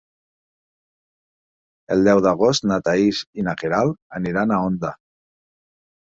[1.97, 4.95] El deu d'agost na Thaís i na Queralt aniran a Onda.